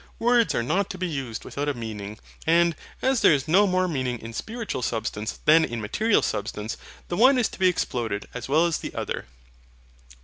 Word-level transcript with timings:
Words 0.17 0.55
are 0.55 0.63
not 0.63 0.89
to 0.89 0.97
be 0.97 1.05
used 1.07 1.45
without 1.45 1.69
a 1.69 1.75
meaning. 1.75 2.17
And, 2.47 2.75
as 3.03 3.21
there 3.21 3.35
is 3.35 3.47
no 3.47 3.67
more 3.67 3.87
meaning 3.87 4.17
in 4.17 4.33
SPIRITUAL 4.33 4.81
SUBSTANCE 4.81 5.41
than 5.45 5.63
in 5.63 5.79
MATERIAL 5.79 6.23
SUBSTANCE, 6.23 6.75
the 7.07 7.17
one 7.17 7.37
is 7.37 7.49
to 7.49 7.59
be 7.59 7.67
exploded 7.67 8.27
as 8.33 8.49
well 8.49 8.65
as 8.65 8.79
the 8.79 8.95
other. 8.95 9.27